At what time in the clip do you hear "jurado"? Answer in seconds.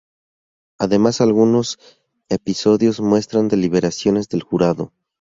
4.41-4.91